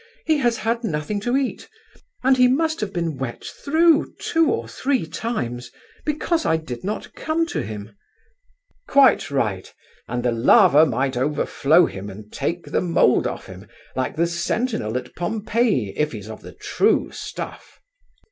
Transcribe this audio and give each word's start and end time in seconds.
he 0.25 0.39
has 0.39 0.57
had 0.57 0.83
nothing 0.83 1.19
to 1.19 1.37
eat, 1.37 1.69
and 2.23 2.37
he 2.37 2.47
must 2.47 2.81
have 2.81 2.91
been 2.91 3.17
wet 3.19 3.43
through 3.45 4.11
two 4.19 4.49
or 4.49 4.67
three 4.67 5.05
times: 5.05 5.69
because 6.05 6.43
I 6.43 6.57
did 6.57 6.83
not 6.83 7.13
come 7.13 7.45
to 7.45 7.61
him!" 7.61 7.95
"Quite 8.87 9.29
right. 9.29 9.71
And 10.07 10.23
the 10.23 10.31
lava 10.31 10.87
might 10.87 11.15
overflow 11.17 11.85
him 11.85 12.09
and 12.09 12.33
take 12.33 12.71
the 12.71 12.81
mould 12.81 13.27
of 13.27 13.45
him, 13.45 13.67
like 13.95 14.15
the 14.15 14.25
sentinel 14.25 14.97
at 14.97 15.13
Pompeii, 15.15 15.93
if 15.95 16.13
he's 16.13 16.31
of 16.31 16.41
the 16.41 16.53
true 16.53 17.11
stuff." 17.11 17.79